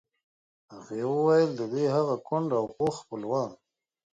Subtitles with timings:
[0.73, 3.49] هغې وویل د دوی هغه کونډ او پوخ خپلوان.